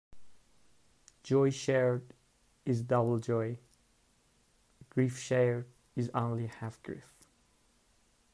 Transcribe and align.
Joy 1.21 1.51
shared 1.51 2.15
is 2.65 2.81
double 2.81 3.19
joy; 3.19 3.59
grief 4.89 5.19
shared 5.19 5.67
is 5.95 6.09
only 6.15 6.47
half 6.47 6.81
grief. 6.81 7.19